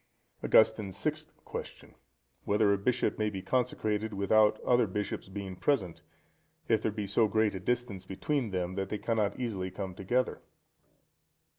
[0.43, 6.01] Augustine's Sixth Question.—Whether a bishop may be consecrated without other bishops being present,
[6.67, 10.41] if there be so great a distance between them, that they cannot easily come together?